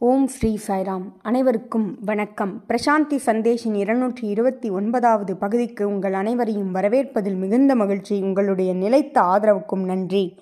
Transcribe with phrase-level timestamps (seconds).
[0.00, 1.04] ஓம் ஸ்ரீ சாய்ராம்.
[1.22, 2.62] அனைவருக்கும் வணக்கம்.
[2.68, 10.38] பிரசாந்தி சந்தேஷின் இருநூற்றி இருபத்தி ஒன்பதாவது பகுதிக்கு உங்கள் அனைவரையும் வரவேற்பதில் மிகுந்த மகிழ்ச்சி உங்களுடைய நிலைத்த ஆதரவுக்கும் நன்றி.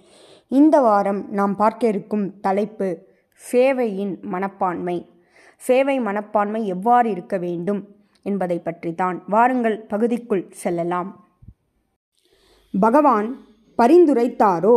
[0.48, 2.88] இந்த வாரம் நாம் பார்க்க இருக்கும் தலைப்பு
[3.42, 5.06] சேவையின் மனப்பான்மை.
[5.56, 7.80] சேவை மனப்பான்மை எவ்வாறு இருக்க வேண்டும்
[8.22, 11.24] என்பதை பற்றி தான் வாருங்கள் பகுதிக்குள் செல்லலாம்.
[12.74, 13.30] பகவான்
[13.78, 14.76] பரிந்துரைத்தாரோ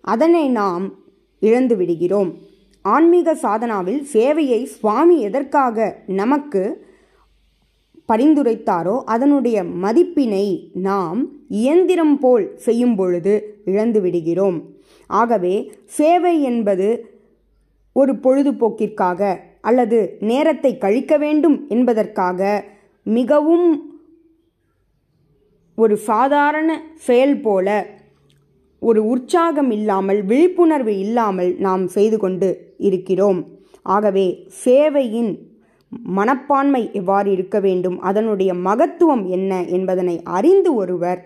[0.00, 0.86] அதனை நாம்
[1.38, 2.32] இழந்து விடுகிறோம்
[2.82, 6.88] ஆன்மீக சாதனாவில் சேவையை சுவாமி எதற்காக நமக்கு
[8.08, 14.74] பரிந்துரைத்தாரோ அதனுடைய மதிப்பினை நாம் இயந்திரம் போல் செய்யும் பொழுது இழந்து விடுகிறோம்.
[15.06, 16.88] ஆகவே சேவை என்பது
[17.92, 22.64] ஒரு பொழுதுபோக்கிற்காக அல்லது நேரத்தை கழிக்க வேண்டும் என்பதற்காக
[23.02, 23.68] மிகவும்
[25.74, 27.86] ஒரு சாதாரண செயல் போல
[28.80, 33.40] ஒரு உற்சாகம் இல்லாமல் விழிப்புணர்வு இல்லாமல் நாம் செய்து கொண்டு இருக்கிறோம்.
[33.82, 34.26] ஆகவே
[34.64, 35.30] சேவையின்
[36.18, 37.96] மனப்பான்மை எவ்வாறு இருக்க வேண்டும்?
[38.00, 41.20] அதனுடைய மகத்துவம் என்ன என்பதனை அறிந்து ஒருவர்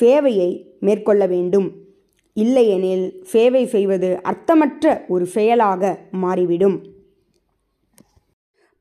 [0.00, 1.68] சேவையை மேற்கொள்ள வேண்டும்.
[2.36, 5.92] இல்லையெனில் சேவை செய்வது அர்த்தமற்ற ஒரு செயலாக
[6.24, 6.76] மாறிவிடும்.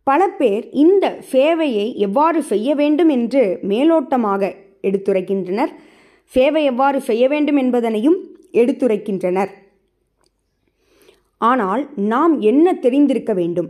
[0.10, 4.52] பல பேர் இந்த சேவையை எவ்வாறு செய்ய வேண்டும் என்று மேலோட்டமாக
[4.84, 5.72] எடுத்துரைக்கின்றனர்.
[6.34, 8.18] சேவை எவ்வாறு செய்ய வேண்டும் என்பதனையும்
[8.54, 9.52] எடுத்துரைக்கின்றனர்.
[11.42, 13.70] ஆனால் நாம் என்ன தெரிந்திருக்க வேண்டும்?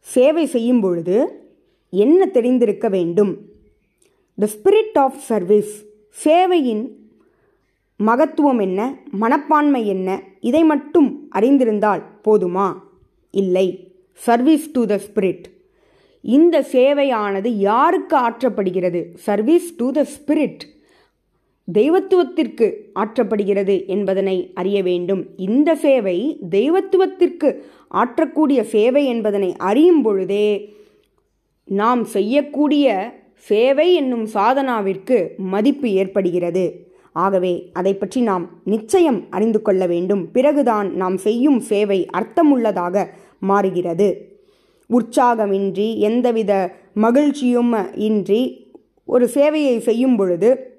[0.00, 1.16] சேவை செய்யும் பொழுது
[1.90, 3.32] என்ன தெரிந்திருக்க வேண்டும்?
[4.38, 5.72] த ஸ்பிரிட் ஆஃப் சர்வீஸ்
[6.24, 6.84] சேவையின்
[8.00, 8.80] மகத்துவம் என்ன?
[9.10, 10.08] மனப்பான்மை என்ன?
[10.40, 12.68] இதை மட்டும் அறிந்திருந்தால் போதுமா?
[13.30, 13.66] இல்லை.
[14.12, 15.46] சர்வீஸ் டு த ஸ்பிரிட்
[16.20, 19.00] இந்த சேவையானது யாருக்கு ஆற்றப்படுகிறது?
[19.14, 20.62] சர்வீஸ் டு த ஸ்பிரிட்
[21.64, 25.26] தெய்வத்துவத்திற்கு ஆற்றப்படுகிறது என்பதனை அறிய வேண்டும்.
[25.36, 30.74] இந்த சேவை தெய்வத்துவத்திற்கு ஆற்றக்கூடிய சேவை என்பதனை அறியும் பொழுதே
[31.64, 36.64] நாம் செய்யக்கூடிய சேவை என்னும் சாதனாவிற்கு மதிப்பு ஏற்படுகிறது.
[37.12, 40.30] ஆகவே அதை பற்றி நாம் நிச்சயம் அறிந்து கொள்ள வேண்டும்.
[40.32, 43.06] பிறகுதான் நாம் செய்யும் சேவை அர்த்தமுள்ளதாக
[43.38, 44.32] மாறுகிறது.
[44.90, 46.52] உற்சாகமின்றி எந்தவித
[46.94, 48.42] மகிழ்ச்சியும் இன்றி
[49.04, 50.72] ஒரு சேவையை செய்யும் பொழுது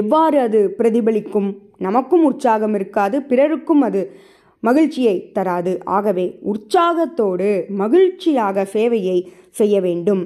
[0.00, 1.50] எவ்வாறு அது பிரதிபலிக்கும்?
[1.78, 4.02] நமக்கும் உற்சாகம் இருக்காது பிறருக்கும் அது
[4.62, 5.72] மகிழ்ச்சியை தராது.
[5.96, 7.48] ஆகவே உற்சாகத்தோடு
[7.80, 9.18] மகிழ்ச்சியாக சேவையை
[9.50, 10.22] செய்ய வேண்டும்.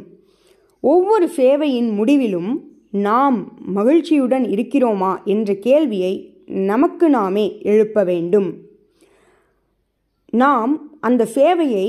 [0.84, 2.51] ஒவ்வொரு சேவையின் முடிவிலும்
[2.91, 3.39] நாம்
[3.77, 6.12] மகிழ்ச்சியுடன் இருக்கிறோமா என்ற கேள்வியை
[6.73, 8.49] நமக்கு நாமே எழுப்ப வேண்டும்.
[10.33, 11.89] நாம் அந்த சேவையை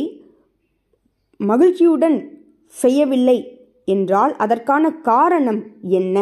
[1.40, 2.18] மகிழ்ச்சியுடன்
[2.82, 3.38] செய்யவில்லை
[3.86, 5.62] என்றால் அதற்கான காரணம்
[6.00, 6.18] என்ன?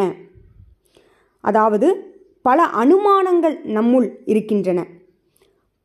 [1.44, 1.88] அதாவது
[2.46, 4.80] பல அனுமானங்கள் நம்முள் இருக்கின்றன.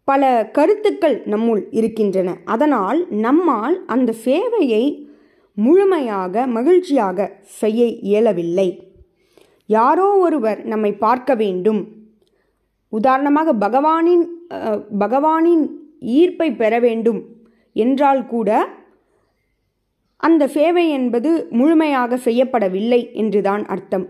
[0.09, 0.23] பல
[0.57, 2.31] கருத்துக்கள் நம்முள் இருக்கின்றன.
[2.45, 4.85] அதனால் நம்மால் அந்த சேவையை
[5.57, 7.29] முழுமையாக மகிழ்ச்சியாக
[7.61, 8.69] செய்ய இயலவில்லை.
[9.69, 11.83] யாரோ ஒருவர் நம்மை பார்க்க வேண்டும்.
[12.93, 14.25] உதாரணமாக பகவானின்
[15.03, 15.65] பகவானின்
[16.19, 17.21] ஈர்ப்பை பெற வேண்டும்
[17.77, 18.51] என்றால் கூட
[20.21, 24.05] அந்த சேவை என்பது முழுமையாக செய்யப்படவில்லை என்றுதான் அர்த்தம்.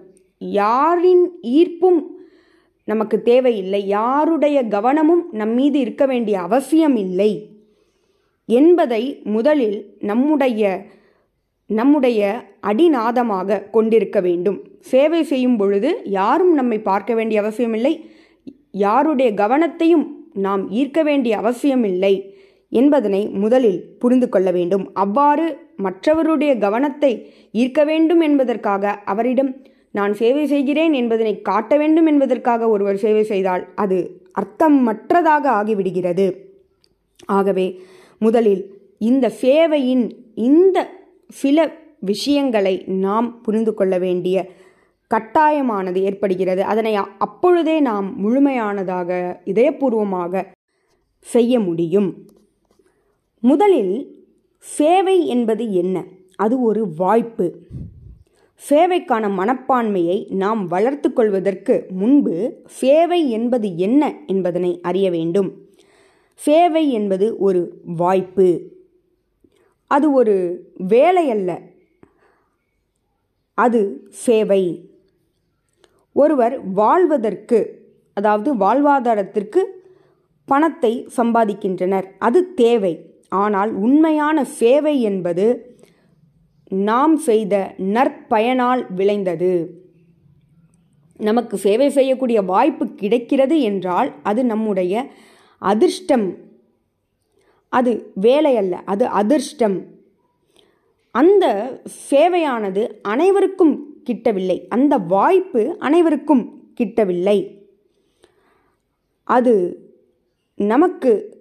[0.50, 2.00] யாரின் ஈர்ப்பும்
[2.84, 3.86] நமக்கு தேவையில்லை.
[3.86, 7.60] யாருடைய கவனமும் நம்மீது இருக்க வேண்டிய அவசியம் இல்லை.
[8.46, 10.86] என்பதை முதலில் நம்முடைய
[11.66, 12.20] நம்முடைய
[12.66, 14.58] அடிநாதமாக கொண்டிருக்க வேண்டும்.
[14.78, 18.04] சேவை செய்யும் பொழுது யாரும் நம்மை பார்க்க வேண்டிய அவசியமில்லை
[18.70, 22.34] யாருடைய கவனத்தையும் நாம் ஈர்க்க வேண்டிய அவசியமில்லை
[22.68, 24.90] என்பதனை முதலில் புரிந்து கொள்ள வேண்டும்.
[24.94, 25.46] அவ்வாறு
[25.82, 27.12] மற்றவருடைய கவனத்தை
[27.52, 29.56] ஈர்க்க வேண்டும் என்பதற்காக அவரிடம்
[29.92, 33.98] நான் சேவை செய்கிறேன் என்பதனை காட்ட வேண்டும் என்பதற்காக ஒருவர் சேவை செய்தால் அது
[34.40, 36.26] அர்த்தமற்றதாக ஆகிவிடுகிறது.
[37.26, 37.66] ஆகவே
[38.18, 38.62] முதலில்
[38.98, 40.04] இந்த சேவையின்
[40.34, 40.90] இந்த
[41.28, 41.58] சில
[42.00, 44.50] விஷயங்களை நாம் புரிந்து கொள்ள வேண்டிய
[45.10, 46.62] கட்டாயமானது ஏற்படுகிறது.
[46.62, 50.44] அதனை அப்பொழுதே நாம் முழுமையானதாக இதயபூர்வமாக
[51.18, 52.26] செய்ய முடியும்.
[53.40, 53.94] முதலில்
[54.58, 56.04] சேவை என்பது என்ன?
[56.36, 57.46] அது ஒரு வாய்ப்பு.
[58.70, 65.66] சேவைக்கான மனப்பான்மையை நாம் வளர்த்து கொள்வதற்கு முன்பு சேவை என்பது என்ன என்பதனை அறிய வேண்டும்.
[66.34, 68.60] சேவை என்பது ஒரு வாய்ப்பு.
[69.86, 71.60] அது ஒரு வேலை அல்ல.
[73.54, 74.90] அது சேவை.
[76.12, 79.64] ஒருவர் வாழ்வதற்கு அதாவது வாழ்வாதாரத்திற்கு
[80.44, 82.04] பணத்தை சம்பாதிக்கின்றனர்.
[82.18, 83.20] அது தேவை.
[83.28, 85.71] ஆனால் உண்மையான சேவை என்பது
[86.72, 89.82] நாம் செய்த நற்பயனால் விளைந்தது.
[91.16, 95.06] நமக்கு சேவை செய்யக்கூடிய வாய்ப்பு கிடைக்கிறது என்றால் அது நம்முடைய
[95.58, 96.36] அதிர்ஷ்டம்.
[97.68, 99.84] அது வேலை அல்ல அது அதிர்ஷ்டம்.
[101.10, 101.46] அந்த
[102.10, 104.66] சேவையானது அனைவருக்கும் கிட்டவில்லை.
[104.68, 107.58] அந்த வாய்ப்பு அனைவருக்கும் கிட்டவில்லை.
[109.24, 109.54] அது
[110.56, 111.40] நமக்கு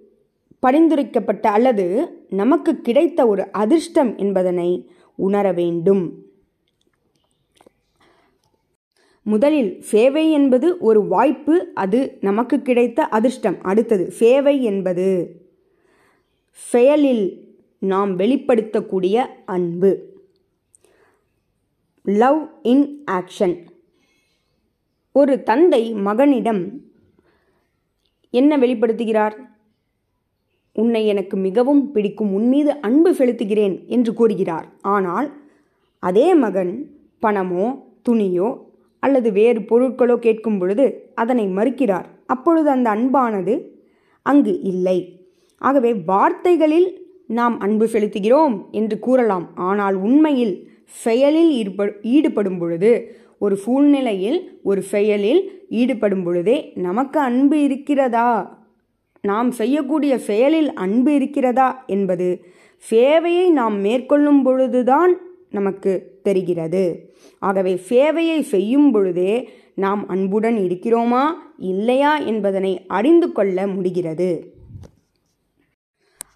[0.60, 1.86] பரிந்துரைக்கப்பட்ட அல்லது
[2.30, 4.90] நமக்கு கிடைத்த ஒரு அதிர்ஷ்டம் என்பதனை
[5.26, 6.04] உணர வேண்டும்.
[9.32, 13.58] முதலில் சேவை என்பது ஒரு வாய்ப்பு அது நமக்கு கிடைத்த அதிர்ஷ்டம்.
[13.62, 15.06] அடுத்தது சேவை என்பது
[16.70, 17.26] செயலில்
[17.92, 19.16] நாம் வெளிப்படுத்தக்கூடிய
[19.54, 19.92] அன்பு.
[22.04, 23.56] லவ் இன் ஆக்ஷன்
[25.12, 26.62] ஒரு தந்தை மகனிடம்
[28.30, 29.36] என்ன வெளிப்படுத்துகிறார்?
[30.76, 34.66] உன்னை எனக்கு மிகவும் பிடிக்கும் உன்மீது அன்பு செலுத்துகிறேன் என்று கூறுகிறார்.
[34.94, 35.28] ஆனால்
[36.02, 36.72] அதே மகன்
[37.22, 37.66] பணமோ
[38.08, 38.48] துணியோ
[39.02, 40.84] அல்லது வேறு பொருட்களோ கேட்கும் பொழுது
[41.14, 42.06] அதனை மறுக்கிறார்.
[42.26, 43.54] அப்பொழுது அந்த அன்பானது
[44.26, 44.98] அங்கு இல்லை.
[45.60, 46.88] ஆகவே வார்த்தைகளில்
[47.38, 49.46] நாம் அன்பு செலுத்துகிறோம் என்று கூறலாம்.
[49.68, 50.54] ஆனால் உண்மையில்
[51.04, 52.90] செயலில் ஈடுபடு ஈடுபடும் பொழுது
[53.38, 55.40] ஒரு சூழ்நிலையில் ஒரு செயலில்
[55.80, 58.28] ஈடுபடும் பொழுதே நமக்கு அன்பு இருக்கிறதா?
[59.24, 62.44] நாம் செய்யக்கூடிய செயலில் அன்பு இருக்கிறதா என்பது
[62.90, 65.12] சேவையை நாம் மேற்கொள்ளும் பொழுதுதான்
[65.50, 65.92] நமக்கு
[66.22, 67.12] தெரிகிறது.
[67.38, 71.24] ஆகவே சேவையை செய்யும் பொழுதே நாம் அன்புடன் இருக்கிறோமா
[71.56, 74.52] இல்லையா என்பதனை அறிந்து கொள்ள முடிகிறது.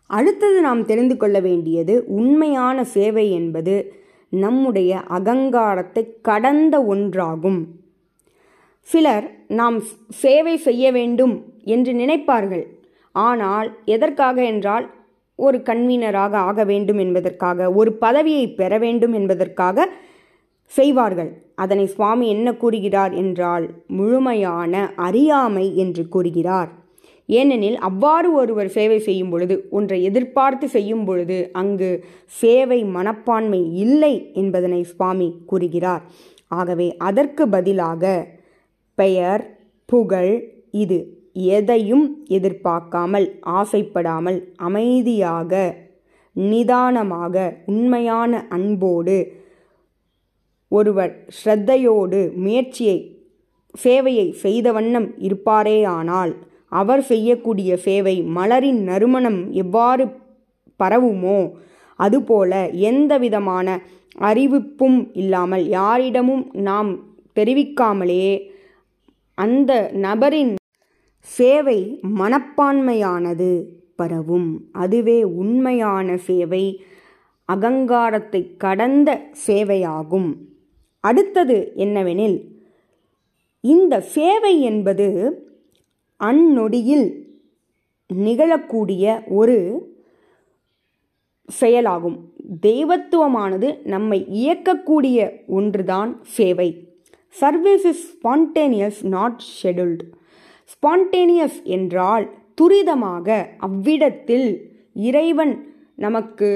[0.06, 3.94] அடுத்தது நாம் தெரிந்து கொள்ள வேண்டியது உண்மையான சேவை என்பது
[4.28, 7.60] நம்முடைய அகங்காரத்தை கடந்த ஒன்றாகும்.
[8.80, 12.66] சிலர் நாம் சேவை செய்ய வேண்டும் என்று நினைப்பார்கள்.
[13.24, 14.86] ஆனால் எதற்காக என்றால்
[15.38, 19.88] ஒரு கன்வீனராக ஆக வேண்டும் என்பதற்காக ஒரு பதவியை பெற வேண்டும் என்பதற்காக
[20.72, 21.30] செய்வார்கள்.
[21.54, 26.70] அதனை சுவாமி என்ன கூறுகிறார் என்றால் முழுமையான அறியாமை என்று கூறுகிறார்.
[27.28, 31.90] ஏனெனில் அவ்வாறு ஒருவர் சேவை செய்யும் பொழுது ஒன்றை எதிர்பார்த்து செய்யும் பொழுது அங்கு
[32.26, 36.02] சேவை மனப்பான்மை இல்லை என்பதனை சுவாமி கூறுகிறார்.
[36.48, 38.04] ஆகவே அதற்கு பதிலாக
[38.98, 39.44] பெயர்
[39.88, 40.34] புகழ்
[40.70, 41.15] இது.
[41.48, 45.52] எதையும் எதிர்பார்க்காமல் ஆசைப்படாமல் அமைதியாக
[46.36, 47.36] நிதானமாக
[47.66, 49.18] உண்மையான அன்போடு
[50.72, 52.98] ஒருவர் ஸ்ரத்தையோடு முயற்சியை
[53.74, 56.32] சேவையை செய்த வண்ணம் இருப்பாரேயானால்
[56.72, 60.04] அவர் செய்யக்கூடிய சேவை மலரின் நறுமணம் எவ்வாறு
[60.80, 61.38] பரவுமோ
[61.98, 62.52] அதுபோல
[62.82, 63.68] எந்த விதமான
[64.20, 66.90] அறிவிப்பும் இல்லாமல் யாரிடமும் நாம்
[67.36, 68.28] தெரிவிக்காமலே
[69.38, 70.52] அந்த நபரின்
[71.34, 71.78] சேவை
[72.18, 73.50] மனப்பான்மையானது
[74.00, 74.48] பரவும்.
[74.72, 76.64] அதுவே உண்மையான சேவை
[77.48, 79.10] அகங்காரத்தை கடந்த
[79.46, 80.30] சேவையாகும்.
[81.00, 82.38] அடுத்தது என்னவெனில்
[83.60, 85.06] இந்த சேவை என்பது
[86.20, 87.08] அந்நொடியில்
[88.14, 89.04] நிகழக்கூடிய
[89.40, 89.58] ஒரு
[91.48, 92.18] செயலாகும்.
[92.66, 96.68] தெய்வத்துவமானது நம்மை இயக்கக்கூடிய ஒன்றுதான் சேவை.
[97.28, 100.04] Service is spontaneous not scheduled
[100.72, 102.30] spontaneous என்றால்
[102.60, 104.48] துரிதமாக அவ்விடத்தில்
[104.94, 106.48] இறைவன் நமக்கு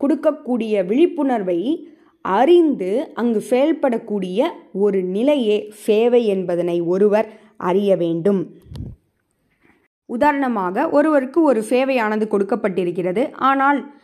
[0.00, 1.88] கொடுக்கக்கூடிய விழிப்புணர்வை
[2.20, 8.40] அறிந்து அங்கு செயல்படக்கூடிய ஒரு நிலையே சேவை என்பதனை ஒருவர் அறிய வேண்டும்.
[10.06, 13.32] உதாரணமாக ஒருவருக்கு ஒரு சேவையானது கொடுக்கப்பட்டிருக்கிறது.
[13.32, 13.94] ஆனால்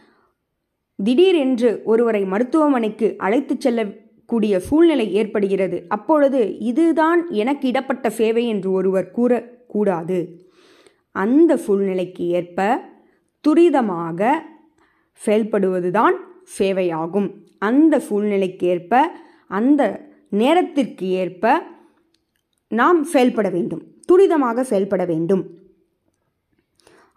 [1.04, 3.60] திடீரென்று ஒருவரை மருத்துவமனைக்கு அழைத்துச்
[4.26, 5.84] கூடிய சூழ்நிலை ஏற்படுகிறது.
[5.88, 10.18] அப்பொழுது இதுதான் எனக்கு இடப்பட்ட சேவை என்று ஒருவர் கூறக்கூடாது
[11.12, 12.80] அந்த சூழ்நிலைக்கு ஏற்ப
[13.44, 14.32] துரிதமாக
[15.26, 16.16] செயல்படுவதுதான்
[16.58, 17.28] சேவையாகும்.
[17.58, 19.10] அந்த சூழ்நிலைக்கு ஏற்ப
[19.46, 19.82] அந்த
[20.28, 21.62] நேரத்திற்கு ஏற்ப
[22.68, 23.82] நாம் செயல்பட வேண்டும்.
[24.12, 25.44] துரிதமாக செயல்பட வேண்டும்.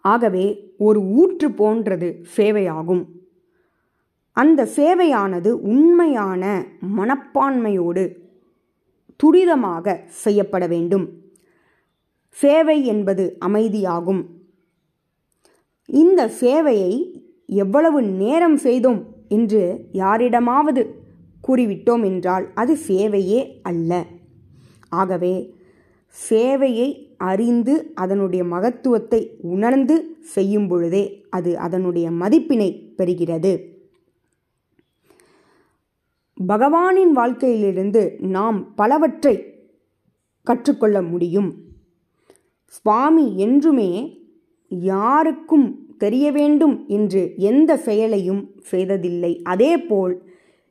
[0.01, 0.45] ஆகவே
[0.77, 3.03] ஒரு ஊற்று போன்றது சேவையாகும்.
[4.41, 6.43] அந்த சேவையானது உண்மையான
[6.97, 8.03] மனப்பான்மையோடு
[9.23, 11.05] துரிதமாக செய்யப்பட வேண்டும்.
[12.37, 14.21] சேவை என்பது அமைதியாகும்.
[15.89, 16.93] இந்த சேவையை
[17.63, 19.01] எவ்வளவு நேரம் செய்தோம்
[19.37, 19.61] என்று
[20.01, 20.81] யாரிடமாவது
[21.47, 23.91] கூறிவிட்டோம் என்றால் அது சேவையே அல்ல.
[25.01, 25.35] ஆகவே
[26.15, 26.89] சேவையை
[27.31, 29.21] அறிந்து அதனுடைய மகத்துவத்தை
[29.53, 29.95] உணர்ந்து
[30.35, 33.53] செய்யும் பொழுதே அது அதனுடைய மதிப்பினை பெறுகிறது.
[36.45, 39.53] பகவானின் வாழ்க்கையிலிருந்து நாம் பலவற்றை
[40.43, 41.55] கற்றுக்கொள்ள முடியும்.
[42.65, 44.19] சுவாமி என்றுமே
[44.69, 49.41] யாருக்கும் தெரிய வேண்டும் என்று எந்த செயலையும் செய்ததில்லை.
[49.43, 50.21] அதேபோல்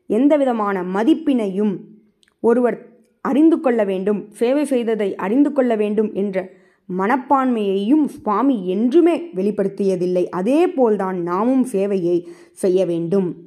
[0.07, 1.77] எந்த விதமான மதிப்பினையும்
[2.41, 6.51] ஒருவர் அறிந்து கொள்ள வேண்டும் சேவை செய்ததை அறிந்து கொள்ள வேண்டும் என்ற
[6.99, 10.29] மனப்பான்மையையும் சுவாமி என்றுமே வெளிப்படுத்தியதில்லை.
[10.29, 13.46] அதே போல்தான் நாமும் சேவையை செய்ய வேண்டும்.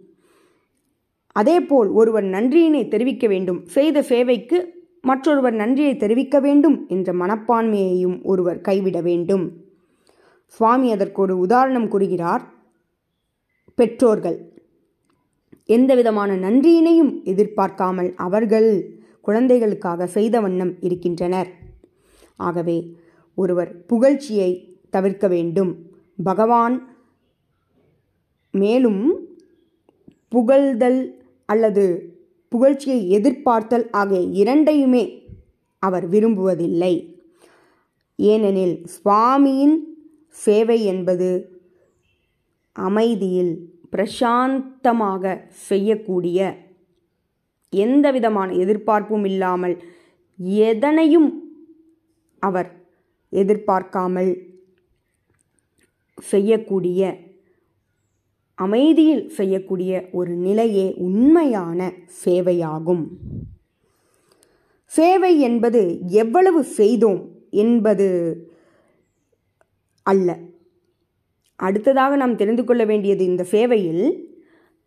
[1.39, 3.60] அதேபோல் ஒருவர் நன்றியினை தெரிவிக்க வேண்டும்.
[3.65, 4.58] செய்த சேவைக்கு
[5.01, 9.46] மற்றொருவர் நன்றியை தெரிவிக்க வேண்டும் என்ற மனப்பான்மையையும் ஒருவர் கைவிட வேண்டும்.
[10.46, 12.43] சுவாமி அதற்கு ஒரு உதாரணம் கூறுகிறார்.
[13.75, 14.38] பெற்றோர்கள்
[15.65, 18.69] எந்த விதமான நன்றியினையும் எதிர்பார்க்காமல் அவர்கள்
[19.22, 21.50] குழந்தைகளுக்காக செய்த வண்ணம் இருக்கின்றனர்.
[22.38, 22.77] ஆகவே
[23.36, 24.51] ஒருவர் புகழ்ச்சியை
[24.89, 25.72] தவிர்க்க வேண்டும்.
[26.24, 26.75] பகவான்
[28.53, 29.03] மேலும்
[30.31, 31.01] புகழ்தல்
[31.51, 31.86] அல்லது
[32.51, 35.03] புகழ்ச்சியை எதிர்பார்த்தல் ஆகிய இரண்டையுமே
[35.84, 36.94] அவர் விரும்புவதில்லை.
[38.20, 39.77] ஏனெனில் சுவாமியின்
[40.38, 41.29] சேவை என்பது
[42.75, 43.53] அமைதியில்
[43.94, 45.24] பிரசாந்தமாக
[45.68, 46.39] செய்யக்கூடிய
[47.74, 49.75] எந்த விதமான எதிர்பார்ப்பும் இல்லாமல்
[50.63, 51.29] எதனையும்
[52.44, 52.70] அவர்
[53.34, 54.32] எதிர்பார்க்காமல்
[56.18, 57.01] செய்யக்கூடிய
[58.60, 61.80] அமைதியில் செய்யக்கூடிய ஒரு நிலையே உண்மையான
[62.24, 63.04] சேவையாகும்.
[64.86, 68.08] சேவை என்பது எவ்வளவு செய்தோம் என்பது
[70.01, 70.38] அல்ல.
[71.56, 74.06] அடுத்ததாக நாம் தெரிந்து கொள்ள வேண்டியது இந்த சேவையில்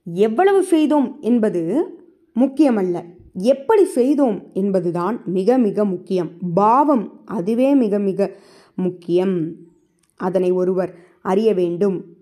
[0.04, 1.62] எவ்வளவு செய்தோம் என்பது
[2.40, 2.96] முக்கியமல்ல.
[3.34, 6.30] எப்படி செய்தோம் என்பதுதான் மிக மிக முக்கியம்.
[6.54, 8.30] பாவம் அதுவே மிக மிக
[8.74, 9.36] முக்கியம்.
[10.16, 12.20] அதனை ஒருவர் அறிய வேண்டும்.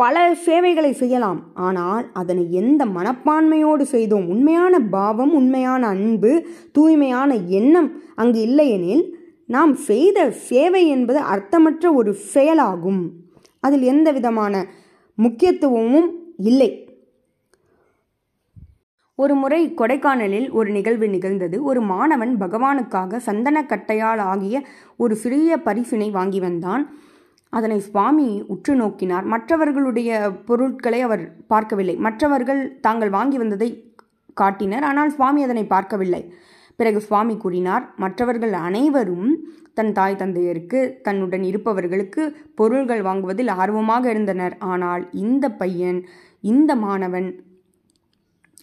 [0.00, 1.40] பல சேவைகளை செய்யலாம்.
[1.66, 4.26] ஆனால் அதனை எந்த மனப்பான்மையோடு செய்தோம்?
[4.28, 6.32] உண்மையான பாவம் உண்மையான அன்பு
[6.72, 9.04] தூய்மையான எண்ணம் அங்கு இல்லையெனில்
[9.54, 13.00] நாம் செய்த சேவை என்பது அர்த்தமற்ற ஒரு செயலாகும்.
[13.64, 14.54] அதில் எந்த விதமான
[15.18, 16.08] முக்கியத்துவமும்
[16.50, 16.70] இல்லை.
[19.18, 21.56] ஒரு முறை கொடைக்கானலில் ஒரு நிகழ்வு நிகழ்ந்தது.
[21.70, 24.56] ஒரு மாணவன் பகவானுக்காக சந்தன கட்டையால் ஆகிய
[24.96, 26.84] ஒரு சிறிய பரிசினை வாங்கி வந்தான்.
[27.52, 29.24] அதனை சுவாமி உற்று நோக்கினார்.
[29.24, 30.10] மற்றவர்களுடைய
[30.48, 31.96] பொருட்களை அவர் பார்க்கவில்லை.
[31.96, 33.68] மற்றவர்கள் தாங்கள் வாங்கி வந்ததை
[34.34, 34.82] காட்டினர்.
[34.82, 36.22] ஆனால் சுவாமி அதனை பார்க்கவில்லை.
[36.76, 39.30] பிறகு சுவாமி கூறினார் மற்றவர்கள் அனைவரும்
[39.74, 42.22] தன் தாய் தந்தையருக்கு தன்னுடன் இருப்பவர்களுக்கு
[42.54, 44.54] பொருள்கள் வாங்குவதில் ஆர்வமாக இருந்தனர்.
[44.58, 46.00] ஆனால் இந்த பையன்
[46.40, 47.28] இந்த மாணவன்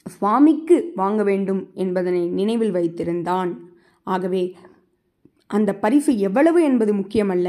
[0.05, 3.51] சுவாமிக்கு வாங்க வேண்டும் என்பதனை நினைவில் வைத்திருந்தான்.
[4.03, 4.43] ஆகவே
[5.47, 7.47] அந்த பரிசு எவ்வளவு என்பது முக்கியமல்ல.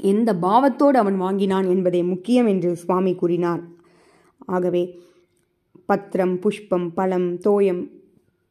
[0.00, 3.62] எந்த பாவத்தோடு அவன் வாங்கினான் என்பதே முக்கியம் என்று சுவாமி கூறினார்.
[4.38, 5.00] ஆகவே
[5.86, 7.90] பத்திரம் புஷ்பம் பழம் தோயம்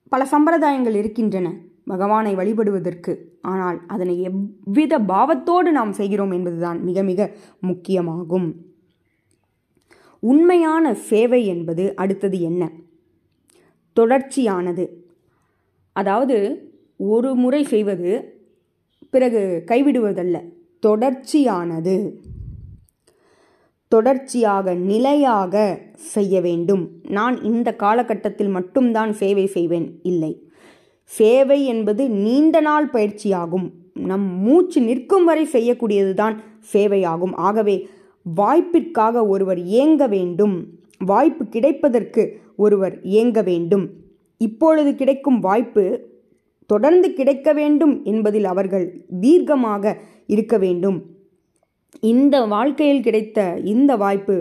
[0.10, 1.56] பல சம்பிரதாயங்கள் இருக்கின்றன.
[1.86, 3.18] பகவானை வழிபடுவதற்கு.
[3.42, 7.32] ஆனால் அதனை எவ்வித பாவத்தோடு நாம் செய்கிறோம் என்பதுதான் மிக மிக
[7.68, 8.54] முக்கியமாகும்.
[10.20, 12.72] உண்மையான சேவை என்பது அடுத்தது என்ன?
[13.96, 14.90] தொடர்ச்சியானது.
[15.94, 16.38] அதாவது
[16.98, 18.40] ஒரு முறை செய்வது
[19.10, 20.56] பிறகு கைவிடுவதல்ல.
[20.86, 22.12] தொடர்ச்சியானது.
[23.88, 26.90] தொடர்ச்சியாக நிலையாக செய்ய வேண்டும்.
[27.10, 30.00] நான் இந்த காலகட்டத்தில் மட்டும்தான் சேவை செய்வேன்.
[30.04, 30.50] இல்லை.
[31.04, 33.72] சேவை என்பது நீண்ட நாள் பயிற்சியாகும்.
[33.94, 36.36] நம் மூச்சு நிற்கும் வரை செய்யக்கூடியதுதான்
[36.74, 37.34] சேவையாகும்.
[37.34, 37.88] ஆகவே
[38.24, 40.68] வாய்ப்பிற்காக ஒருவர் இயங்க வேண்டும்.
[40.98, 43.90] வாய்ப்பு கிடைப்பதற்கு ஒருவர் இயங்க வேண்டும்.
[44.38, 46.16] இப்பொழுது கிடைக்கும் வாய்ப்பு
[46.68, 48.86] தொடர்ந்து கிடைக்க வேண்டும் என்பதில் அவர்கள்
[49.22, 49.94] தீர்க்கமாக
[50.28, 50.98] இருக்க வேண்டும்.
[52.02, 54.36] இந்த வாழ்க்கையில் கிடைத்த இந்த வாய்ப்பு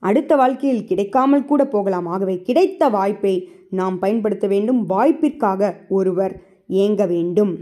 [0.00, 2.06] அடுத்த வாழ்க்கையில் கிடைக்காமல் கூட போகலாம்.
[2.06, 3.34] ஆகவே கிடைத்த வாய்ப்பை
[3.70, 4.86] நாம் பயன்படுத்த வேண்டும்.
[4.86, 6.34] வாய்ப்பிற்காக ஒருவர்
[6.82, 7.52] ஏங்க வேண்டும்.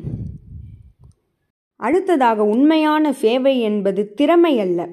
[1.76, 4.88] அடுத்ததாக உண்மையான சேவை என்பது திறமை அல்ல.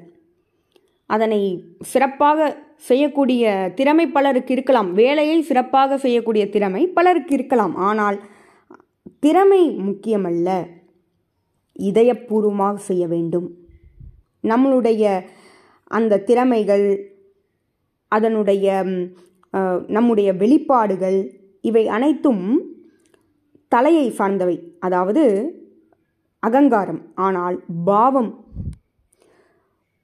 [1.06, 1.42] அதனை
[1.82, 2.58] சிறப்பாக
[2.89, 4.94] செய்யக்கூடிய திறமை பலருக்கு இருக்கலாம்.
[4.94, 7.75] வேலையை சிறப்பாக செய்யக்கூடிய திறமை பலருக்கு இருக்கலாம்.
[7.89, 8.18] ஆனால்
[9.24, 10.50] திறமை முக்கியமல்ல.
[11.89, 13.48] இதயபூர்வமாக செய்ய வேண்டும்.
[14.51, 15.03] நம்மளுடைய
[15.98, 16.88] அந்த திறமைகள்
[18.12, 18.68] அதனுடைய
[19.96, 21.18] நம்முடைய வெளிப்பாடுகள்
[21.70, 22.46] இவை அனைத்தும்
[23.72, 24.56] தலையை சார்ந்தவை.
[24.86, 25.24] அதாவது
[26.44, 27.58] அகங்காரம் ஆனால்
[27.89, 28.32] பாவம்.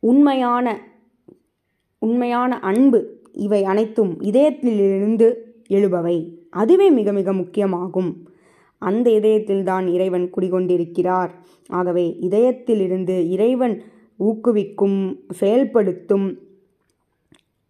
[0.04, 0.68] உண்மையான
[2.02, 3.00] உண்மையான அன்பு
[3.46, 5.28] இவை அனைத்தும் இதயத்திலிருந்து
[5.78, 6.18] எழுபவை.
[6.62, 8.12] அதுவே மிக மிக முக்கியமாகும்.
[8.80, 11.30] அந்த இதயத்தில்தான் இறைவன் குடிகொண்டிருக்கிறார்.
[11.68, 13.84] ஆகவே இதயத்திலிருந்து இறைவன்
[14.20, 16.28] ஊக்குவிக்கும் செயல்படுத்தும்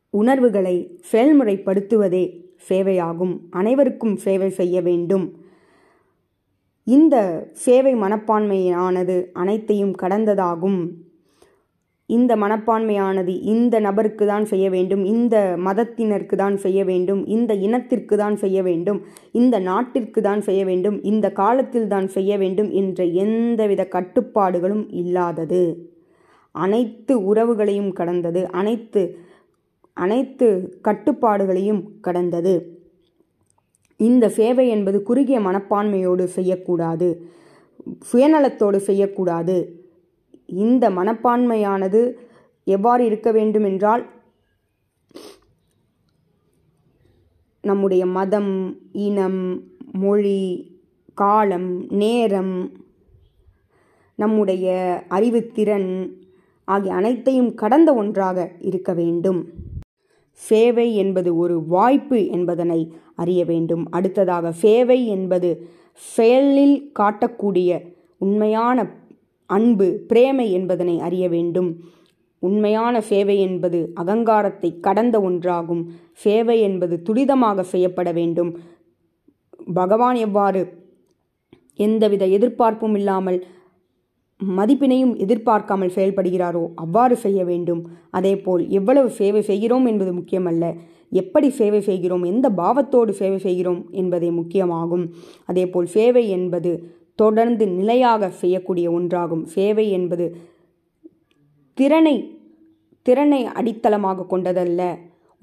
[0.09, 2.23] உணர்வுகளை செயல்முறைப்படுத்துவதே
[2.69, 3.39] சேவையாகும்.
[3.49, 5.25] அனைவருக்கும் சேவை செய்ய வேண்டும்.
[6.83, 10.79] இந்த சேவை மனப்பான்மையானது அனைத்தையும் கடந்ததாகும்.
[12.09, 15.35] இந்த மனப்பான்மையானது இந்த நபருக்கு தான் செய்ய வேண்டும் இந்த
[15.67, 18.99] மதத்தினருக்கு தான் செய்ய வேண்டும் இந்த இனத்திற்கு தான் செய்ய வேண்டும்
[19.39, 25.63] இந்த நாட்டிற்கு தான் செய்ய வேண்டும் இந்த காலத்தில் தான் செய்ய வேண்டும் என்ற எந்தவித கட்டுப்பாடுகளும் இல்லாதது.
[26.55, 29.03] அனைத்து உறவுகளையும் கடந்தது அனைத்து
[29.97, 30.47] அனைத்து
[30.87, 32.53] கட்டுப்பாடுகளையும் கடந்தது.
[33.99, 37.09] இந்த சேவை என்பது குறுகிய மனப்பான்மையோடு செய்யக்கூடாது
[38.09, 39.57] சுயநலத்தோடு செய்யக்கூடாது.
[40.51, 42.13] இந்த மனப்பான்மையானது
[42.63, 44.05] எவ்வாறு இருக்க வேண்டும் என்றால்
[47.61, 50.77] நம்முடைய மதம் இனம் மொழி
[51.13, 52.71] காலம் நேரம்
[54.15, 54.67] நம்முடைய
[55.09, 56.17] அறிவுத்திறன்
[56.65, 59.53] ஆகிய அனைத்தையும் கடந்த ஒன்றாக இருக்க வேண்டும்.
[60.33, 63.91] சேவை என்பது ஒரு வாய்ப்பு என்பதனை அறிய வேண்டும்.
[63.91, 68.98] அடுத்ததாக சேவை என்பது செயலில் காட்டக்கூடிய உண்மையான
[69.49, 71.69] அன்பு பிரேமை என்பதனை அறிய வேண்டும்.
[72.43, 75.83] உண்மையான சேவை என்பது அகங்காரத்தை கடந்த ஒன்றாகும்.
[76.25, 78.51] சேவை என்பது துரிதமாக செய்யப்பட வேண்டும்.
[79.79, 80.61] பகவான் எவ்வாறு
[81.85, 83.39] எந்தவித எதிர்பார்ப்பும் இல்லாமல்
[84.41, 87.81] மதிப்பினையும் எதிர்பார்க்காமல் செயல்படுகிறாரோ அவ்வாறு செய்ய வேண்டும்.
[88.17, 90.65] அதேபோல் எவ்வளவு சேவை செய்கிறோம் என்பது முக்கியமல்ல.
[91.21, 95.05] எப்படி சேவை செய்கிறோம் எந்த பாவத்தோடு சேவை செய்கிறோம் என்பதே முக்கியமாகும்.
[95.51, 96.71] அதேபோல் சேவை என்பது
[97.21, 99.43] தொடர்ந்து நிலையாக செய்யக்கூடிய ஒன்றாகும்.
[99.55, 100.25] சேவை என்பது
[101.77, 102.15] திறனை
[103.07, 104.81] திறனை அடித்தளமாக கொண்டதல்ல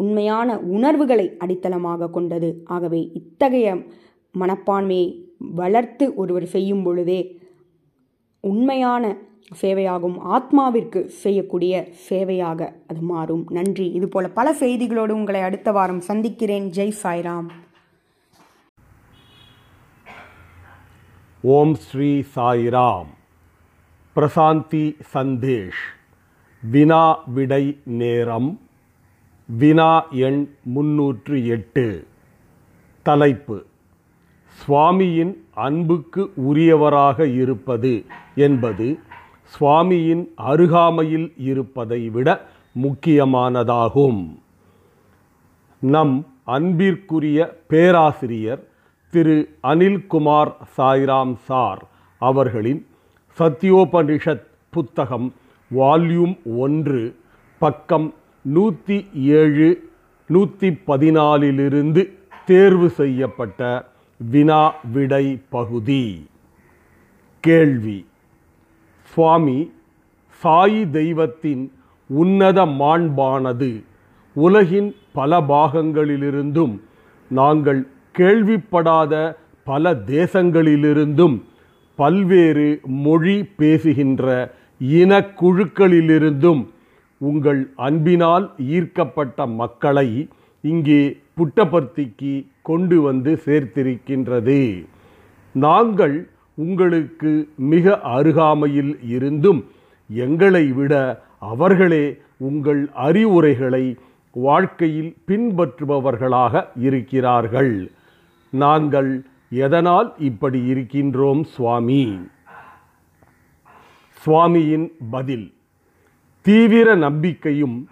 [0.02, 2.48] உண்மையான உணர்வுகளை அடித்தளமாக கொண்டது.
[2.74, 3.68] ஆகவே இத்தகைய
[4.34, 5.06] மனப்பான்மையை
[5.60, 7.20] வளர்த்து ஒருவர் செய்யும் பொழுதே
[8.50, 9.04] உண்மையான
[9.60, 10.16] சேவையாகும்.
[10.34, 11.74] ஆத்மாவிற்கு செய்யக்கூடிய
[12.08, 13.44] சேவையாக அது மாறும்.
[13.56, 13.86] நன்றி.
[13.98, 16.66] இதுபோல பல செய்திகளோடு உங்களை அடுத்த வாரம் சந்திக்கிறேன்.
[16.76, 17.48] ஜெய் சாய்ராம்.
[21.48, 23.06] ஓம் ஸ்ரீ சாய்ராம்.
[24.16, 25.82] பிரசாந்தி சந்தேஷ்.
[26.70, 28.60] வினா விடை நேரம்.
[29.46, 32.06] வினா எண் முன்னூற்று எட்டு.
[33.02, 33.64] தலைப்பு.
[34.66, 38.98] சுவாமியின் அன்புக்கு உரியவராக இருப்பது என்பது
[39.58, 42.46] சுவாமியின் அருகாமையில் இருப்பதை விட
[42.82, 44.38] முக்கியமானதாகும்.
[45.78, 48.70] நம் அன்பிற்குரிய பேராசிரியர்
[49.10, 51.84] திரு அனில்குமார் சாய்ராம் சார்
[52.18, 52.86] அவர்களின்
[53.38, 55.34] சத்தியோபனிஷத் புத்தகம்
[55.76, 57.16] வால்யூம் ஒன்று
[57.58, 59.90] பக்கம் நூற்றி ஏழு
[60.26, 62.12] நூற்றி பதினாலிலிருந்து
[62.46, 66.28] தேர்வு செய்யப்பட்ட வினா விடை பகுதி.
[67.40, 68.06] கேள்வி.
[69.02, 69.72] சுவாமி
[70.42, 71.72] சாயி தெய்வத்தின்
[72.06, 73.82] உன்னத மாண்பானது
[74.32, 76.80] உலகின் பல பாகங்களிலிருந்தும்
[77.28, 77.86] நாங்கள்
[78.18, 79.12] கேள்விப்படாத
[79.70, 81.36] பல தேசங்களிலிருந்தும்
[81.98, 82.68] பல்வேறு
[83.04, 84.24] மொழி பேசுகின்ற
[84.80, 86.62] இனக்குழுக்களிலிருந்தும்
[87.20, 90.08] உங்கள் அன்பினால் ஈர்க்கப்பட்ட மக்களை
[90.64, 91.02] இங்கே
[91.38, 94.60] புட்டபர்த்திக்கு கொண்டு வந்து சேர்த்திருக்கின்றது.
[95.54, 96.16] நாங்கள்
[96.64, 97.32] உங்களுக்கு
[97.72, 99.60] மிக அருகாமையில் இருந்தும்
[100.10, 100.94] எங்களை விட
[101.52, 102.04] அவர்களே
[102.48, 103.84] உங்கள் அறிவுரைகளை
[104.36, 107.74] வாழ்க்கையில் பின்பற்றுபவர்களாக இருக்கிறார்கள்.
[108.50, 112.18] நாங்கள் எதனால் இப்படி இருக்கின்றோம் சுவாமி?
[114.26, 115.54] சுவாமியின் பதில்
[116.42, 117.88] தீவிர நம்பிக்கையும்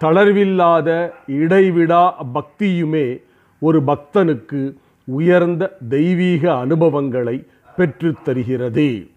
[0.00, 3.22] தளர்வில்லாத இடைவிடா பக்தியுமே
[3.58, 9.10] ஒரு பக்தனுக்கு உயர்ந்த தெய்வீக அனுபவங்களை பெற்றுத்தருகிறது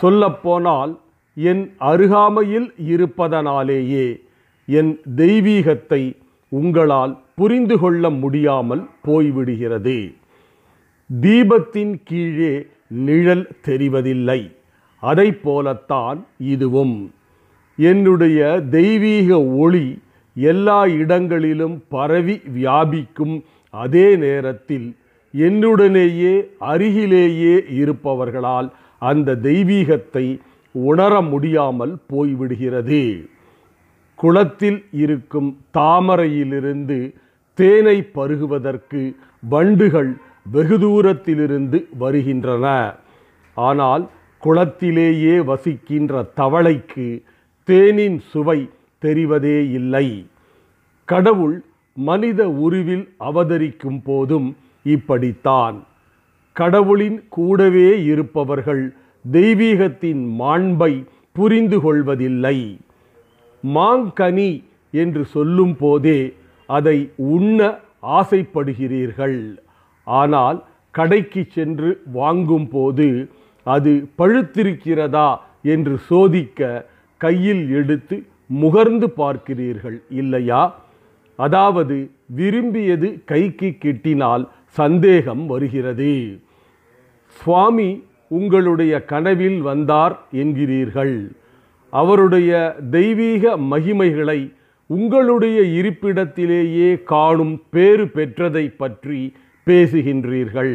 [0.00, 1.00] சொல்லப்போனால்
[1.34, 4.22] என் அருகாமையில் இருப்பதனாலேயே
[4.66, 6.16] என் தெய்வீகத்தை
[6.48, 10.14] உங்களால் புரிந்து கொள்ள முடியாமல் போய்விடுகிறது.
[11.20, 14.52] தீபத்தின் கீழே நிழல் தெரிவதில்லை.
[15.00, 17.12] அதை போலத்தான் இதுவும்.
[17.76, 19.98] என்னுடைய தெய்வீக ஒளி
[20.34, 24.96] எல்லா இடங்களிலும் பரவி வியாபிக்கும் அதே நேரத்தில்
[25.34, 30.38] என்னுடனேயே அருகிலேயே இருப்பவர்களால் அந்த தெய்வீகத்தை
[30.72, 33.26] உணர முடியாமல் போய்விடுகிறது.
[34.14, 37.14] குளத்தில் இருக்கும் தாமரையிலிருந்து
[37.54, 39.14] தேனை பருகுவதற்கு
[39.48, 40.16] வண்டுகள்
[40.50, 42.94] வெகு தூரத்திலிருந்து வருகின்றன.
[43.54, 44.08] ஆனால்
[44.42, 47.22] குளத்திலேயே வசிக்கின்ற தவளைக்கு
[47.68, 48.70] தேனின் சுவை
[49.02, 50.26] தெரிவதே இல்லை.
[51.04, 55.84] கடவுள் மனித உருவில் அவதரிக்கும் போதும் இப்படித்தான்.
[56.52, 58.94] கடவுளின் கூடவே இருப்பவர்கள்
[59.32, 62.78] தெய்வீகத்தின் மாண்பை புரிந்து கொள்வதில்லை.
[63.64, 66.32] மாங்கனி என்று சொல்லும் போதே
[66.66, 69.56] அதை உண்ண ஆசைப்படுகிறீர்கள்.
[70.06, 70.58] ஆனால்
[70.94, 73.08] கடைக்கு சென்று வாங்கும் போது
[73.66, 75.28] அது பழுத்திருக்கிறதா
[75.74, 76.86] என்று சோதிக்க
[77.20, 78.16] கையில் எடுத்து
[78.62, 80.62] முகர்ந்து பார்க்கிறீர்கள் இல்லையா?
[81.38, 81.96] அதாவது
[82.38, 84.44] விரும்பியது கைக்கு கிட்டினால்
[84.78, 86.14] சந்தேகம் வருகிறது.
[87.40, 87.90] சுவாமி
[88.28, 91.16] உங்களுடைய கனவில் வந்தார் என்கிறீர்கள்.
[91.92, 92.50] அவருடைய
[92.90, 94.40] தெய்வீக மகிமைகளை
[94.90, 99.20] உங்களுடைய இருப்பிடத்திலேயே காணும் பேறு பெற்றதை பற்றி
[99.66, 100.74] பேசுகின்றீர்கள்.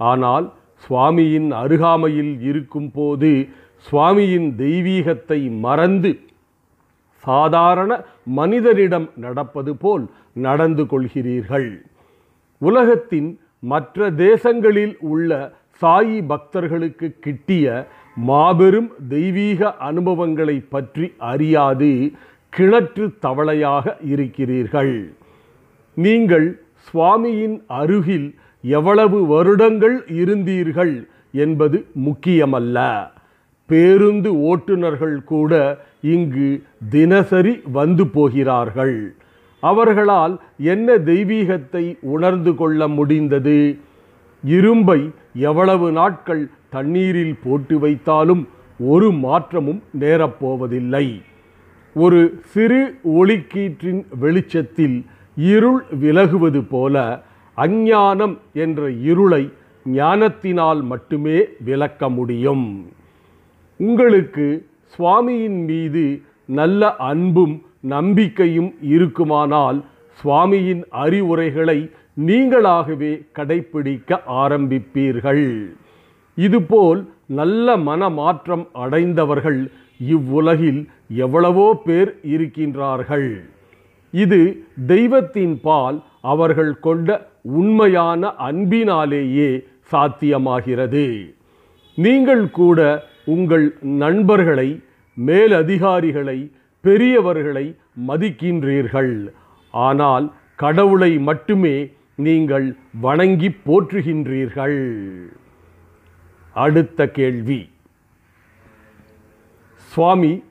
[0.00, 0.46] ஆனால்
[0.84, 3.30] சுவாமியின் அருகாமையில் இருக்கும்போது
[3.86, 6.12] சுவாமியின் தெய்வீகத்தை மறந்து
[7.24, 7.90] சாதாரண
[8.38, 10.04] மனிதரிடம் நடப்பது போல்
[10.46, 11.70] நடந்து கொள்கிறீர்கள்.
[12.62, 13.30] உலகத்தின்
[13.72, 15.30] மற்ற தேசங்களில் உள்ள
[15.82, 17.66] சாயி பக்தர்களுக்கு கிட்டிய
[18.28, 21.90] மாபெரும் தெய்வீக அனுபவங்களை பற்றி அறியாது
[22.52, 24.94] கிணற்று தவளையாக இருக்கிறீர்கள்.
[25.96, 26.48] நீங்கள்
[26.86, 30.94] சுவாமியின் அருகில் எவ்வளவு வருடங்கள் இருந்தீர்கள்
[31.32, 32.78] என்பது முக்கியமல்ல.
[33.66, 35.52] பேருந்து ஓட்டுநர்கள் கூட
[36.00, 39.14] இங்கு தினசரி வந்து போகிறார்கள்.
[39.62, 43.78] அவர்களால் என்ன தெய்வீகத்தை உணர்ந்து கொள்ள முடிந்தது?
[44.44, 48.44] இரும்பை எவ்வளவு நாட்கள் தண்ணீரில் போட்டு வைத்தாலும்
[48.78, 51.06] ஒரு மாற்றமும் நேரப்போவதில்லை.
[51.94, 55.04] ஒரு சிறு ஒளிக்கீற்றின் வெளிச்சத்தில்
[55.48, 57.04] இருள் விலகுவது போல
[57.64, 59.42] அஞ்ஞானம் என்ற இருளை
[59.98, 62.66] ஞானத்தினால் மட்டுமே விளக்க முடியும்.
[63.80, 64.46] உங்களுக்கு
[64.94, 66.04] சுவாமியின் மீது
[66.60, 67.54] நல்ல அன்பும்
[67.94, 69.78] நம்பிக்கையும் இருக்குமானால்
[70.20, 71.78] சுவாமியின் அறிவுரைகளை
[72.26, 75.46] நீங்களாகவே கடைப்பிடிக்க ஆரம்பிப்பீர்கள்.
[76.46, 77.00] இதுபோல்
[77.40, 79.60] நல்ல மனமாற்றம் அடைந்தவர்கள்
[80.14, 80.82] இவ்வுலகில்
[81.24, 83.30] எவ்வளவோ பேர் இருக்கின்றார்கள்.
[84.10, 91.34] இது தெய்வத்தின் பால் அவர்கள் கொண்ட உண்மையான அன்பினாலேயே சாத்தியமாகிறது.
[91.94, 92.80] நீங்கள் கூட
[93.24, 94.80] உங்கள் நண்பர்களை
[95.16, 96.38] மேலதிகாரிகளை
[96.84, 97.76] பெரியவர்களை
[98.08, 99.28] மதிக்கின்றீர்கள்.
[99.70, 104.80] ஆனால் கடவுளை மட்டுமே நீங்கள் வணங்கி போற்றுகின்றீர்கள்.
[106.52, 107.70] அடுத்த கேள்வி.
[109.76, 110.42] சுவாமி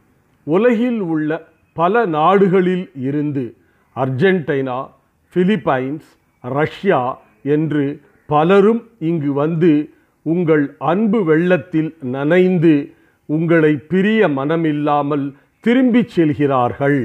[0.43, 1.47] உலகில் உள்ள
[1.81, 3.43] பல நாடுகளில் இருந்து
[3.95, 4.79] அர்ஜென்டினா
[5.33, 6.07] பிலிப்பைன்ஸ்
[6.43, 7.01] ரஷ்யா
[7.55, 7.83] என்று
[8.29, 9.71] பலரும் இங்கு வந்து
[10.25, 12.73] உங்கள் அன்பு வெள்ளத்தில் நனைந்து
[13.29, 15.25] உங்களை பிரிய மனமில்லாமல்
[15.63, 17.01] திரும்பிச் செல்கிறார்கள்.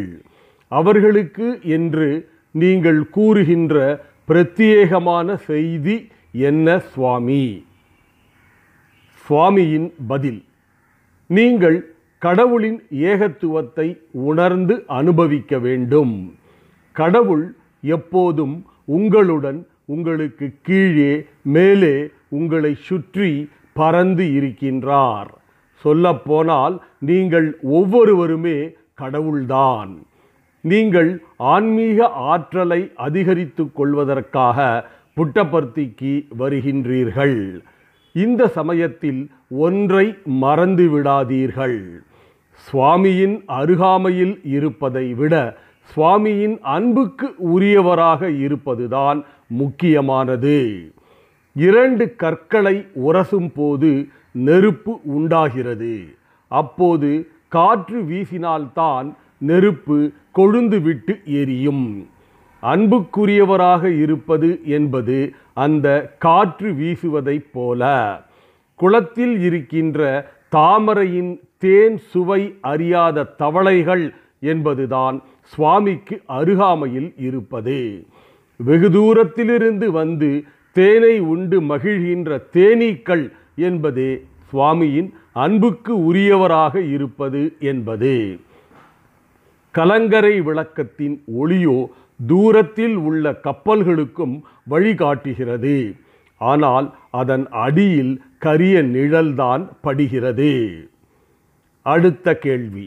[0.72, 2.08] அவர்களுக்கு என்று
[2.54, 3.76] நீங்கள் கூறுகின்ற
[4.28, 5.96] பிரத்யேகமான செய்தி
[6.48, 7.44] என்ன சுவாமி?
[9.24, 10.40] சுவாமியின் பதில்
[11.30, 11.78] நீங்கள்
[12.24, 12.78] கடவுளின்
[13.10, 13.87] ஏகத்துவத்தை
[14.28, 16.14] உணர்ந்து அனுபவிக்க வேண்டும்.
[16.96, 17.44] கடவுள்
[17.96, 18.54] எப்போதும்
[18.96, 19.58] உங்களுடன்
[19.94, 21.14] உங்களுக்கு கீழே
[21.56, 21.94] மேலே
[22.38, 23.30] உங்களை சுற்றி
[23.80, 25.30] பறந்து இருக்கின்றார்.
[25.84, 26.76] சொல்லப்போனால்
[27.10, 28.58] நீங்கள் ஒவ்வொருவருமே
[29.02, 29.92] கடவுள்தான்.
[30.64, 31.10] நீங்கள்
[31.54, 34.58] ஆன்மீக ஆற்றலை அதிகரித்து கொள்வதற்காக
[35.16, 37.38] புட்டபர்த்திக்கு வருகின்றீர்கள்.
[38.14, 39.22] இந்த சமயத்தில்
[39.66, 40.06] ஒன்றை
[40.42, 41.78] மறந்து விடாதீர்கள்.
[42.54, 45.56] சுவாமியின் அருகாமையில் இருப்பதை விட
[45.96, 50.92] சுவாமியின் அன்புக்கு உரியவராக இருப்பதுதான் முக்கியமானது.
[51.56, 56.04] இரண்டு கற்களை உரசும் போது நெருப்பு உண்டாகிறது.
[56.48, 62.08] அப்போது காற்று வீசினால்தான் நெருப்பு கொழுந்துவிட்டு எரியும்.
[62.62, 67.82] அன்புக்குரியவராக இருப்பது என்பது அந்த காற்று வீசுவதைப் போல.
[68.74, 74.05] குளத்தில் இருக்கின்ற தாமரையின் தேன் சுவை அறியாத தவளைகள்
[74.53, 75.16] என்பதுதான்
[75.53, 77.79] சுவாமிக்கு அருகாமையில் இருப்பது.
[78.61, 80.31] வெகு தூரத்திலிருந்து வந்து
[80.77, 83.24] தேனை உண்டு மகிழ்கின்ற தேனீக்கள்
[83.68, 84.11] என்பதே
[84.50, 85.09] சுவாமியின்
[85.42, 88.14] அன்புக்கு உரியவராக இருப்பது என்பது.
[89.74, 91.79] கலங்கரை விளக்கத்தின் ஒளியோ
[92.27, 94.37] தூரத்தில் உள்ள கப்பல்களுக்கும்
[94.70, 95.77] வழிகாட்டுகிறது.
[96.40, 96.87] ஆனால்
[97.22, 100.53] அதன் அடியில் கரிய நிழல்தான் படுகிறது.
[101.85, 102.87] அடுத்த கேள்வி.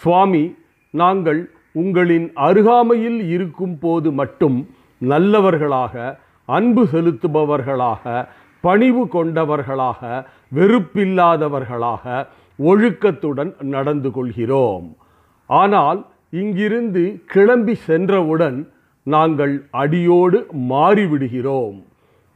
[0.00, 0.44] சுவாமி
[0.90, 4.58] நாங்கள் உங்களின் அருகாமையில் இருக்கும் போது மட்டும்
[4.98, 5.94] நல்லவர்களாக
[6.44, 8.28] அன்பு செலுத்துபவர்களாக
[8.60, 12.26] பணிவு கொண்டவர்களாக வெறுப்பில்லாதவர்களாக
[12.58, 14.96] ஒழுக்கத்துடன் நடந்து கொள்கிறோம்.
[15.46, 18.58] ஆனால் இங்கிருந்து கிளம்பி சென்றவுடன்
[19.02, 20.38] நாங்கள் அடியோடு
[20.70, 21.78] மாறிவிடுகிறோம்.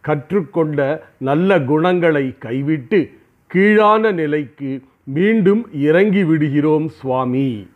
[0.00, 0.80] கற்றுக்கொண்ட
[1.18, 3.00] நல்ல குணங்களை கைவிட்டு
[3.46, 4.70] கீழான நிலைக்கு
[5.16, 7.66] மீண்டும் இறங்கி விடுகிறோம் சுவாமி.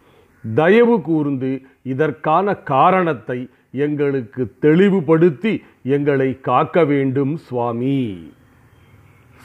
[0.54, 1.50] தயவு கூர்ந்து
[1.82, 8.00] இதற்கான காரணத்தை எங்களுக்கு தெளிவுபடுத்தி எங்களை காக்க வேண்டும் சுவாமி.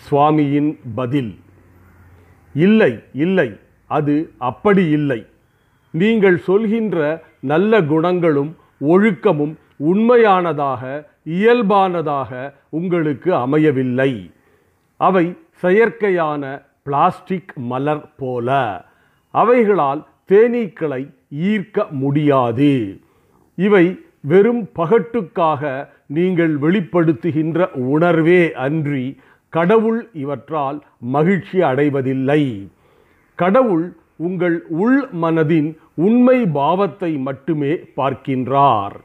[0.07, 1.33] சுவாமியின் பதில்
[2.53, 3.49] இல்லை இல்லை
[3.85, 5.25] அது அப்படி இல்லை.
[5.91, 10.83] நீங்கள் சொல்கின்ற நல்ல குணங்களும் ஒழுக்கமும் உண்மையானதாக
[11.25, 14.11] இயல்பானதாக உங்களுக்கு அமையவில்லை.
[14.97, 15.25] அவை
[15.61, 16.43] செயற்கையான
[16.87, 18.57] பிளாஸ்டிக் மலர் போல.
[19.33, 21.01] அவைகளால் தேனீக்களை
[21.49, 22.73] ஈர்க்க முடியாது.
[23.57, 23.85] இவை
[24.31, 25.61] வெறும் பகட்டுக்காக
[26.17, 29.05] நீங்கள் வெளிப்படுத்துகின்ற உணர்வே அன்றி
[29.53, 30.77] கடவுள் இவற்றால்
[31.15, 32.43] மகிழ்ச்சி அடைவதில்லை.
[33.39, 33.85] கடவுள்
[34.27, 35.69] உங்கள் உள் மனதின்
[36.05, 38.95] உண்மை பாவத்தை மட்டுமே பார்க்கின்றார்.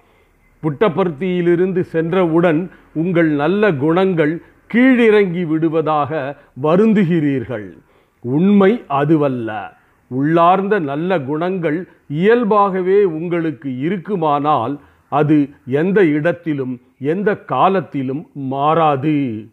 [0.62, 2.60] புட்டபர்த்தியிலிருந்து சென்றவுடன்
[3.02, 4.34] உங்கள் நல்ல குணங்கள்
[4.74, 7.78] கீழிறங்கி விடுவதாக வருந்துகிறீர்கள்.
[8.20, 9.80] உண்மை அதுவல்ல.
[10.08, 19.48] உள்ளார்ந்த நல்ல குணங்கள் இயல்பாகவே உங்களுக்கு இருக்குமானால் அது எந்த இடத்திலும் எந்த காலத்திலும் மாறாது.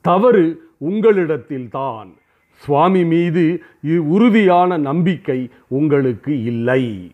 [0.00, 2.12] தவறு உங்களிடத்தில்தான்.
[2.52, 7.12] சுவாமி மீது இ- உறுதியான நம்பிக்கை உங்களுக்கு இல்லை.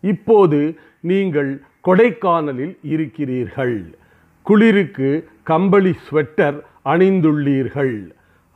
[0.00, 3.94] இப்போது நீங்கள் கொடைக்கானலில் இருக்கிறீர்கள்.
[4.42, 7.94] குளிருக்கு கம்பளி ஸ்வெட்டர் அணிந்துள்ளீர்கள்.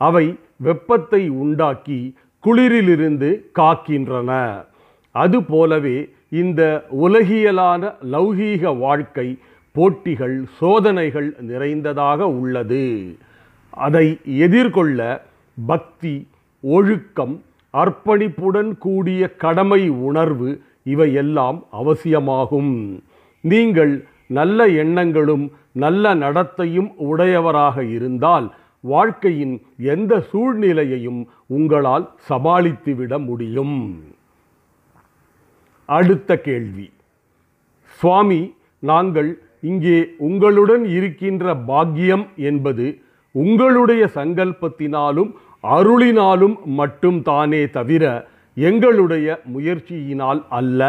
[0.01, 0.25] அவை
[0.57, 1.99] வெப்பத்தை உண்டாக்கி
[2.43, 4.31] குளிரிலிருந்து காக்கின்றன.
[5.15, 5.97] அதுபோலவே
[6.41, 6.61] இந்த
[7.01, 9.27] உலகியலான லௌகீக வாழ்க்கை
[9.75, 13.15] போட்டிகள் சோதனைகள் நிறைந்ததாக உள்ளது.
[13.69, 14.07] அதை
[14.45, 14.99] எதிர்கொள்ள
[15.71, 16.15] பக்தி
[16.61, 17.35] ஒழுக்கம்
[17.73, 20.49] அர்ப்பணிப்புடன் கூடிய கடமை உணர்வு
[20.83, 22.73] இவையெல்லாம் அவசியமாகும்.
[23.43, 23.93] நீங்கள்
[24.37, 25.45] நல்ல எண்ணங்களும்
[25.83, 28.47] நல்ல நடத்தையும் உடையவராக இருந்தால்
[28.83, 29.55] வாழ்க்கையின்
[29.93, 31.21] எந்த சூழ்நிலையையும்
[31.55, 33.77] உங்களால் சமாளித்துவிட முடியும்.
[35.89, 36.87] அடுத்த கேள்வி.
[37.99, 38.41] சுவாமி
[38.79, 39.29] நாங்கள்
[39.61, 42.87] இங்கே உங்களுடன் இருக்கின்ற பாக்கியம் என்பது
[43.31, 45.31] உங்களுடைய சங்கல்பத்தினாலும்
[45.75, 48.03] அருளினாலும் மட்டும் தானே தவிர
[48.57, 50.81] எங்களுடைய முயற்சியினால் அல்ல.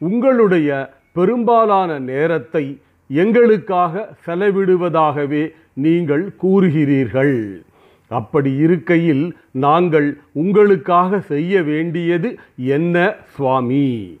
[0.00, 0.68] உங்களுடைய
[1.12, 7.62] பெரும்பாலான நேரத்தை எங்களுக்காக செலவிடுவதாகவே நீங்கள் கூறுகிறீர்கள்.
[8.08, 14.20] அப்படி இருக்கையில் நாங்கள் உங்களுக்காக செய்ய வேண்டியது என்ன சுவாமி?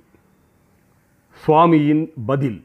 [1.46, 2.62] சுவாமியின் பதில்.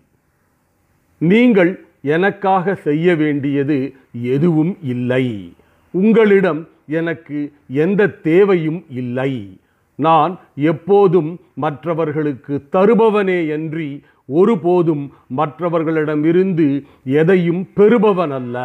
[1.17, 5.53] நீங்கள் எனக்காக செய்ய வேண்டியது எதுவும் இல்லை.
[5.91, 9.57] உங்களிடம் எனக்கு எந்த தேவையும் இல்லை.
[9.97, 13.89] நான் எப்போதும் மற்றவர்களுக்கு தருபவனே அன்றி
[14.25, 15.03] ஒருபோதும்
[15.37, 16.67] மற்றவர்களிடமிருந்து
[17.03, 18.57] எதையும் பெறுபவன் அல்ல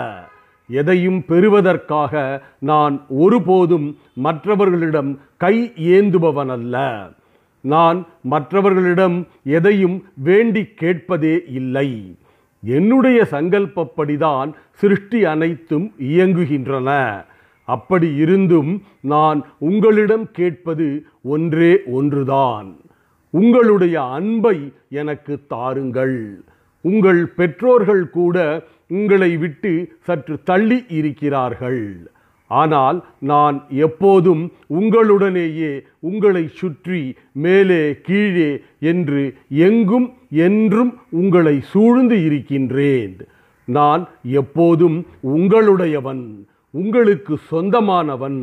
[0.70, 6.76] எதையும் பெறுவதற்காக நான் ஒருபோதும் மற்றவர்களிடம் கை ஏந்துபவன் அல்ல
[7.64, 11.90] நான் மற்றவர்களிடம் எதையும் வேண்டி கேட்பதே இல்லை.
[12.62, 16.88] என்னுடைய சங்கல்பப்படிதான் சிருஷ்டி அனைத்தும் இயங்குகின்றன.
[17.64, 22.76] அப்படி இருந்தும் நான் உங்களிடம் கேட்பது ஒன்றே ஒன்றுதான்.
[23.30, 26.42] உங்களுடைய அன்பை எனக்கு தாருங்கள்.
[26.80, 28.36] உங்கள் பெற்றோர்கள் கூட
[28.86, 32.10] உங்களை விட்டு சற்று தள்ளி இருக்கிறார்கள்.
[32.46, 43.16] ஆனால் நான் எப்போதும் உங்களுடனேயே உங்களை சுற்றி மேலே கீழே என்று எங்கும் என்றும் உங்களை சூழ்ந்து இருக்கின்றேன்.
[43.64, 46.24] நான் எப்போதும் உங்களுடையவன்.
[46.80, 48.40] உங்களுக்கு சொந்தமானவன்.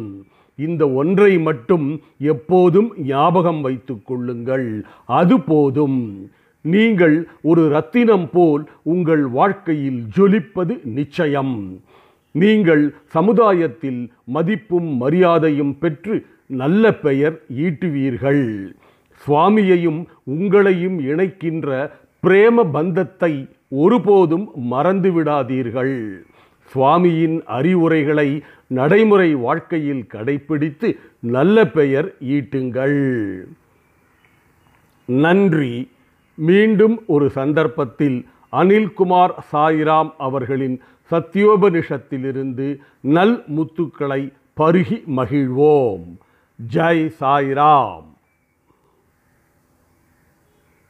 [0.55, 4.85] இந்த ஒன்றை மட்டும் எப்போதும் ஞாபகம் வைத்துக் கொள்ளுங்கள்.
[5.05, 6.29] அது போதும்.
[6.61, 11.81] நீங்கள் ஒரு ரத்தினம் போல் உங்கள் வாழ்க்கையில் ஜொலிப்பது நிச்சயம்.
[12.31, 18.43] நீங்கள் சமுதாயத்தில் மதிப்பும் மரியாதையும் பெற்று நல்ல பெயர் ஈட்டுவீர்கள்.
[19.23, 21.89] சுவாமியையும் உங்களையும் இணைக்கின்ற
[22.27, 23.33] பிரேம பந்தத்தை
[23.69, 25.97] ஒருபோதும் மறந்துவிடாதீர்கள்.
[26.73, 33.41] சுவாமியின் அறிவுரைகளை நடைமுறை வாழ்க்கையில் கடைப்பிடித்து நல்ல பெயர் ஈட்டுங்கள்.
[35.05, 35.91] நன்றி.
[36.35, 46.17] மீண்டும் ஒரு சந்தர்ப்பத்தில் அனில்குமார் சாய்ராம் அவர்களின் சத்தியோபனிஷத்திலிருந்து நல் முத்துக்களை பருகி மகிழ்வோம்.
[46.73, 48.08] ஜெய் சாய்ராம்.